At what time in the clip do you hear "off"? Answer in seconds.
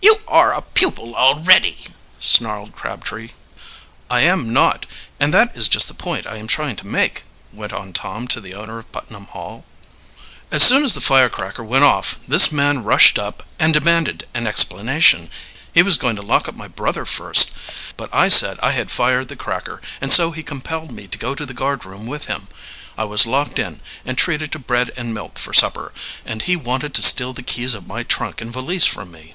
11.82-12.18